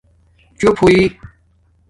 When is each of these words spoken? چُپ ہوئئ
چُپ 0.59 0.75
ہوئئ 0.81 0.99